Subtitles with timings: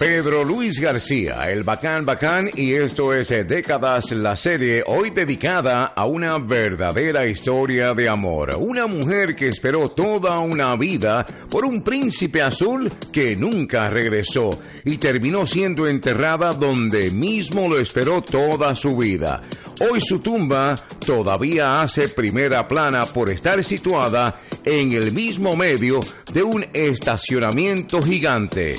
[0.00, 5.92] Pedro Luis García, el bacán bacán, y esto es eh, Décadas, la serie hoy dedicada
[5.94, 8.56] a una verdadera historia de amor.
[8.58, 14.48] Una mujer que esperó toda una vida por un príncipe azul que nunca regresó
[14.86, 19.42] y terminó siendo enterrada donde mismo lo esperó toda su vida.
[19.80, 26.00] Hoy su tumba todavía hace primera plana por estar situada en el mismo medio
[26.32, 28.76] de un estacionamiento gigante.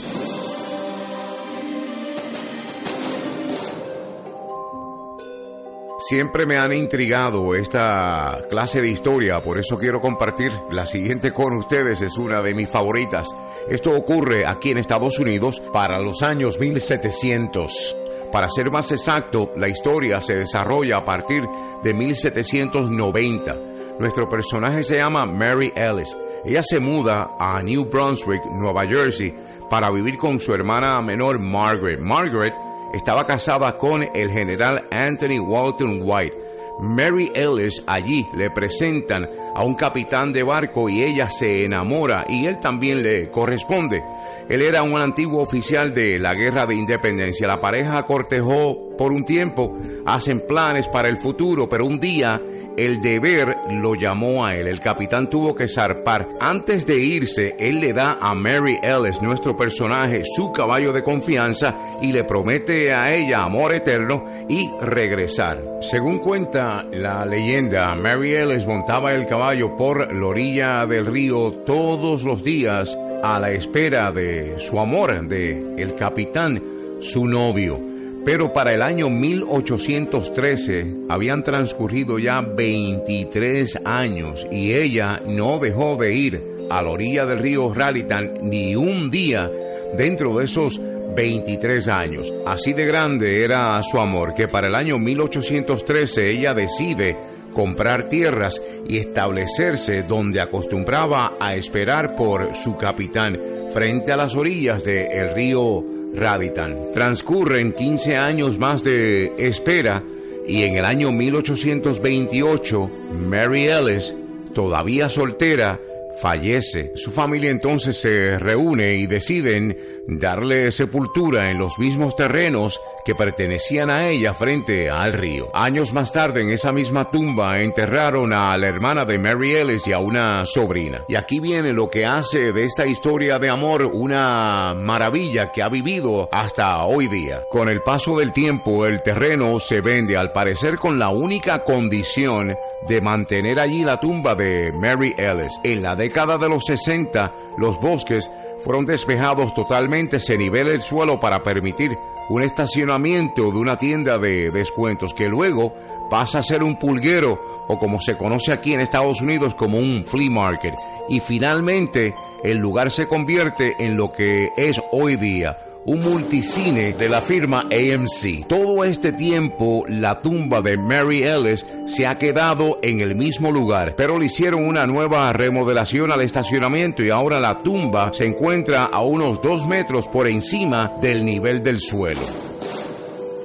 [6.12, 11.54] Siempre me han intrigado esta clase de historia, por eso quiero compartir la siguiente con
[11.54, 13.34] ustedes, es una de mis favoritas.
[13.70, 17.96] Esto ocurre aquí en Estados Unidos para los años 1700.
[18.30, 21.46] Para ser más exacto, la historia se desarrolla a partir
[21.82, 23.56] de 1790.
[23.98, 26.14] Nuestro personaje se llama Mary Ellis.
[26.44, 29.34] Ella se muda a New Brunswick, Nueva Jersey,
[29.70, 32.02] para vivir con su hermana menor Margaret.
[32.02, 32.54] Margaret
[32.94, 36.36] estaba casada con el general Anthony Walton White.
[36.80, 42.46] Mary Ellis allí le presentan a un capitán de barco y ella se enamora y
[42.46, 44.04] él también le corresponde.
[44.50, 47.48] Él era un antiguo oficial de la Guerra de Independencia.
[47.48, 52.42] La pareja cortejó por un tiempo, hacen planes para el futuro, pero un día
[52.78, 54.68] el deber lo llamó a él.
[54.68, 56.28] El capitán tuvo que zarpar.
[56.40, 61.76] Antes de irse, él le da a Mary Ellis, nuestro personaje, su caballo de confianza
[62.02, 65.62] y le promete a ella amor eterno y regresar.
[65.82, 72.24] Según cuenta la leyenda, Mary Ellis montaba el caballo por la orilla del río todos
[72.24, 76.62] los días a la espera de su amor, de el capitán,
[77.02, 77.80] su novio.
[78.24, 86.14] Pero para el año 1813 habían transcurrido ya 23 años y ella no dejó de
[86.14, 89.50] ir a la orilla del río Raritan ni un día
[89.98, 90.80] dentro de esos
[91.16, 92.32] 23 años.
[92.46, 97.18] Así de grande era su amor que para el año 1813 ella decide
[97.54, 103.38] comprar tierras y establecerse donde acostumbraba a esperar por su capitán
[103.74, 106.92] frente a las orillas del río Raditan.
[106.94, 110.04] Transcurren 15 años más de espera
[110.48, 112.92] y en el año 1828
[113.28, 114.14] Mary Ellis,
[114.54, 115.80] todavía soltera,
[116.22, 116.92] fallece.
[116.96, 123.90] Su familia entonces se reúne y deciden darle sepultura en los mismos terrenos que pertenecían
[123.90, 125.50] a ella frente al río.
[125.54, 129.94] Años más tarde, en esa misma tumba, enterraron a la hermana de Mary Ellis y
[129.94, 131.04] a una sobrina.
[131.08, 135.70] Y aquí viene lo que hace de esta historia de amor una maravilla que ha
[135.70, 137.42] vivido hasta hoy día.
[137.50, 142.56] Con el paso del tiempo, el terreno se vende al parecer con la única condición
[142.88, 145.54] de mantener allí la tumba de Mary Ellis.
[145.64, 148.30] En la década de los 60, los bosques
[148.64, 151.98] fueron despejados totalmente, se nivela el suelo para permitir
[152.30, 155.74] un estacionamiento de una tienda de descuentos que luego
[156.10, 160.06] pasa a ser un pulguero o como se conoce aquí en Estados Unidos como un
[160.06, 160.76] flea market.
[161.10, 162.14] Y finalmente
[162.44, 167.62] el lugar se convierte en lo que es hoy día un multicine de la firma
[167.62, 168.48] AMC.
[168.48, 173.96] Todo este tiempo la tumba de Mary Ellis se ha quedado en el mismo lugar,
[173.96, 179.02] pero le hicieron una nueva remodelación al estacionamiento y ahora la tumba se encuentra a
[179.02, 182.22] unos dos metros por encima del nivel del suelo.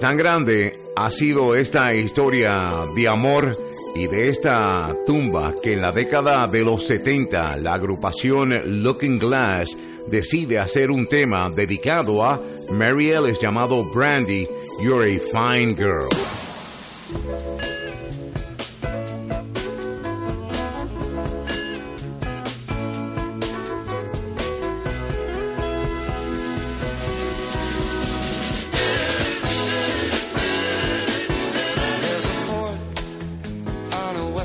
[0.01, 3.57] Tan grande ha sido esta historia de amor
[3.95, 9.75] y de esta tumba que en la década de los 70 la agrupación Looking Glass
[10.11, 12.41] decide hacer un tema dedicado a
[12.71, 14.47] Mary Ellis llamado Brandy,
[14.81, 16.09] You're a Fine Girl.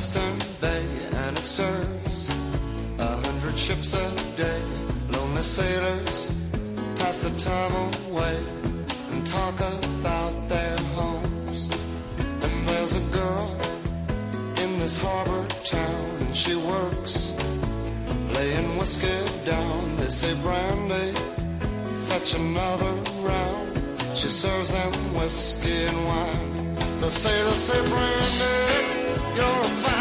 [0.02, 0.84] Western bay,
[1.28, 2.28] and it serves
[2.98, 4.91] a hundred ships a day.
[5.42, 6.32] Lonely sailors
[6.98, 7.74] pass the time
[8.12, 8.38] away
[9.12, 11.68] and talk about their homes.
[12.44, 13.50] And there's a girl
[14.62, 17.34] in this harbor town, and she works
[18.36, 19.96] laying whiskey down.
[19.96, 21.12] They say, Brandy,
[22.08, 22.94] fetch another
[23.26, 23.82] round.
[24.14, 27.02] She serves them whiskey and wine.
[27.10, 28.58] Say, they say, Brandy,
[29.36, 30.01] you're a fine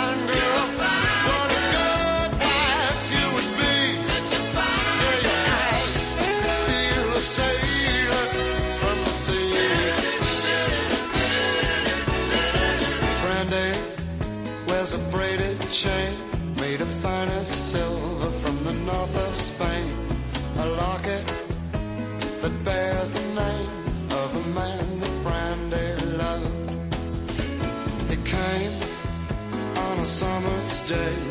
[15.71, 19.95] made of finest silver from the north of Spain.
[20.59, 21.25] A locket
[22.43, 23.71] that bears the name
[24.11, 26.71] of a man that Brandy loved.
[28.11, 28.75] He came
[29.77, 31.30] on a summer's day,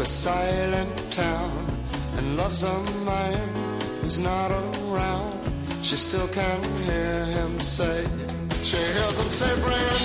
[0.00, 1.66] a silent town
[2.16, 3.48] and loves a man
[4.00, 5.34] who's not around.
[5.82, 8.06] She still can hear him say,
[8.62, 9.97] she hears him say, Brandy,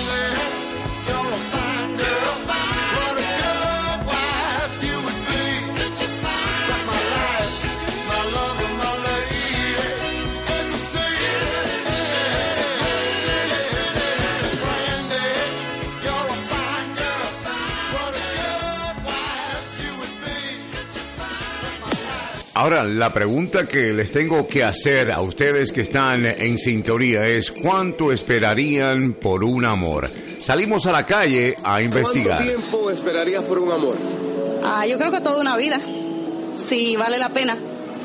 [22.56, 27.50] Ahora, la pregunta que les tengo que hacer a ustedes que están en sintonía es
[27.50, 30.08] ¿cuánto esperarían por un amor?
[30.38, 32.36] Salimos a la calle a investigar.
[32.36, 33.96] ¿Cuánto tiempo esperarías por un amor?
[34.62, 35.80] Ah, yo creo que toda una vida.
[36.68, 37.56] Si vale la pena.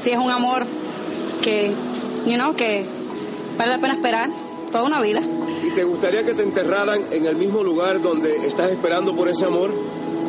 [0.01, 0.65] Si es un amor
[1.43, 1.71] que,
[2.25, 2.83] you know, que
[3.55, 4.31] vale la pena esperar.
[4.71, 5.21] Toda una vida.
[5.63, 9.45] ¿Y te gustaría que te enterraran en el mismo lugar donde estás esperando por ese
[9.45, 9.71] amor?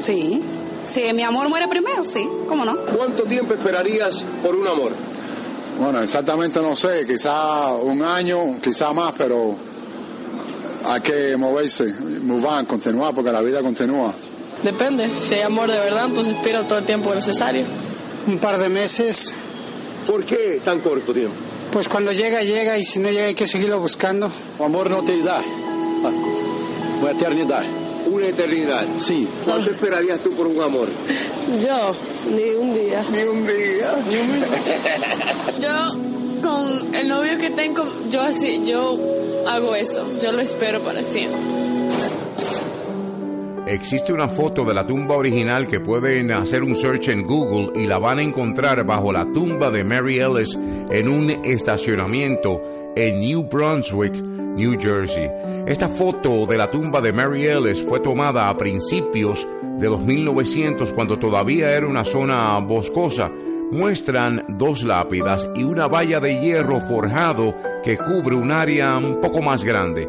[0.03, 0.43] Sí.
[0.93, 2.29] Si mi amor muere primero, sí.
[2.49, 2.77] ¿Cómo no?
[2.97, 4.93] ¿Cuánto tiempo esperarías por un amor?
[5.79, 9.55] Bueno, exactamente no sé, quizá un año, quizá más, pero
[10.85, 11.85] hay que moverse,
[12.23, 14.13] move on, continuar, porque la vida continúa.
[14.63, 17.65] Depende, si hay amor de verdad, entonces espero todo el tiempo necesario.
[18.27, 19.33] Un par de meses,
[20.07, 21.35] ¿Por qué tan corto tiempo?
[21.73, 24.31] pues cuando llega, llega y si no llega hay que seguirlo buscando.
[24.59, 25.47] O amor não tem idade.
[26.05, 26.11] Ah,
[27.01, 27.69] Uma eternidade.
[28.11, 28.87] Una eternidad.
[28.97, 29.27] Sim.
[29.45, 30.89] ¿Cuánto esperarías tú por un amor?
[31.63, 31.95] Yo,
[32.35, 33.05] ni un día.
[33.11, 33.95] Ni un día.
[35.61, 36.11] Yo
[36.43, 38.97] con el novio que tengo, yo así, yo
[39.47, 41.39] hago eso, yo lo espero para siempre.
[43.67, 47.87] Existe una foto de la tumba original que pueden hacer un search en Google y
[47.87, 50.59] la van a encontrar bajo la tumba de Mary Ellis
[50.91, 52.61] en un estacionamiento
[52.97, 55.31] en New Brunswick, New Jersey.
[55.71, 59.47] Esta foto de la tumba de Mary Ellis fue tomada a principios
[59.79, 63.31] de los 1900 cuando todavía era una zona boscosa.
[63.71, 67.55] Muestran dos lápidas y una valla de hierro forjado
[67.85, 70.09] que cubre un área un poco más grande.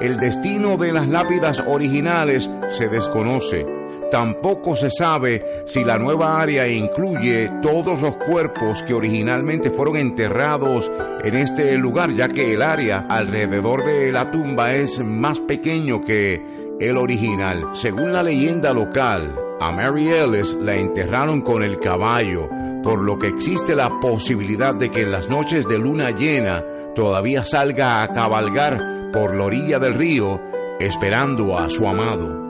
[0.00, 3.79] El destino de las lápidas originales se desconoce.
[4.10, 10.90] Tampoco se sabe si la nueva área incluye todos los cuerpos que originalmente fueron enterrados
[11.22, 16.42] en este lugar, ya que el área alrededor de la tumba es más pequeño que
[16.80, 17.68] el original.
[17.72, 22.48] Según la leyenda local, a Mary Ellis la enterraron con el caballo,
[22.82, 26.64] por lo que existe la posibilidad de que en las noches de luna llena
[26.96, 30.40] todavía salga a cabalgar por la orilla del río
[30.80, 32.49] esperando a su amado.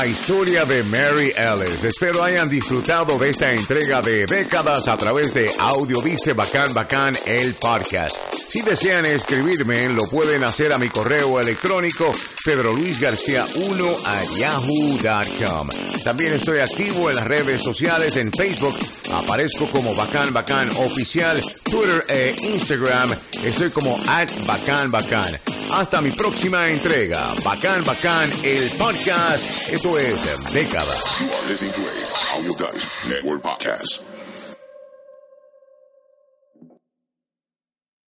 [0.00, 1.84] La historia de Mary Ellis.
[1.84, 7.14] Espero hayan disfrutado de esta entrega de décadas a través de Audio Dice Bacán Bacán,
[7.26, 8.16] el podcast.
[8.48, 15.68] Si desean escribirme, lo pueden hacer a mi correo electrónico pedroluisgarcia1 a yahoo.com.
[16.02, 18.76] También estoy activo en las redes sociales en Facebook.
[19.12, 23.14] Aparezco como Bacán Bacán Oficial, Twitter e Instagram.
[23.42, 25.38] Estoy como at Bacán Bacán.
[25.72, 27.32] Hasta mi próxima entrega.
[27.44, 29.68] Bacán Bacán, el podcast.
[29.70, 30.14] Esto es
[30.52, 31.02] Décadas.
[31.20, 34.09] You are listening to a Audio Guys Network podcast.